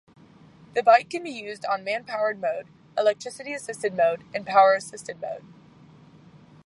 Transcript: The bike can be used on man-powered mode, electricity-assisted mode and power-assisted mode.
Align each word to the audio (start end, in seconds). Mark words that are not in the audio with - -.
The 0.73 0.81
bike 0.81 1.11
can 1.11 1.21
be 1.21 1.29
used 1.29 1.63
on 1.63 1.83
man-powered 1.83 2.41
mode, 2.41 2.65
electricity-assisted 2.97 3.95
mode 3.95 4.23
and 4.33 4.47
power-assisted 4.47 5.21
mode. 5.21 5.45